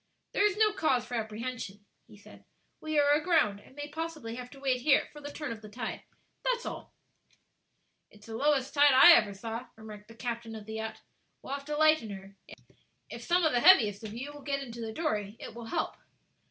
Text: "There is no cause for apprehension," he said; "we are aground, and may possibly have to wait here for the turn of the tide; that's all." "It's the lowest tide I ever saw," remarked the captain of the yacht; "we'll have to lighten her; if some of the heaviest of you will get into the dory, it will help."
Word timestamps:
"There 0.31 0.43
is 0.43 0.57
no 0.57 0.73
cause 0.73 1.05
for 1.05 1.13
apprehension," 1.13 1.85
he 2.07 2.17
said; 2.17 2.43
"we 2.79 2.97
are 2.97 3.11
aground, 3.11 3.59
and 3.59 3.75
may 3.75 3.87
possibly 3.87 4.33
have 4.33 4.49
to 4.49 4.59
wait 4.59 4.81
here 4.81 5.07
for 5.13 5.21
the 5.21 5.31
turn 5.31 5.51
of 5.51 5.61
the 5.61 5.69
tide; 5.69 6.01
that's 6.43 6.65
all." 6.65 6.91
"It's 8.09 8.25
the 8.25 8.35
lowest 8.35 8.73
tide 8.73 8.93
I 8.93 9.11
ever 9.13 9.35
saw," 9.35 9.67
remarked 9.75 10.07
the 10.07 10.15
captain 10.15 10.55
of 10.55 10.65
the 10.65 10.73
yacht; 10.73 11.03
"we'll 11.43 11.53
have 11.53 11.65
to 11.65 11.77
lighten 11.77 12.09
her; 12.09 12.35
if 13.11 13.21
some 13.21 13.43
of 13.43 13.51
the 13.51 13.59
heaviest 13.59 14.03
of 14.03 14.15
you 14.15 14.33
will 14.33 14.41
get 14.41 14.63
into 14.63 14.81
the 14.81 14.91
dory, 14.91 15.35
it 15.39 15.53
will 15.53 15.65
help." 15.65 15.95